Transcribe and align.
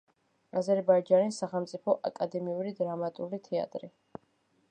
აზერბაიჯანის 0.61 1.37
სახელმწიფო 1.43 1.95
აკადემიური 2.09 2.73
დრამატული 2.81 3.43
თეატრი. 3.51 3.93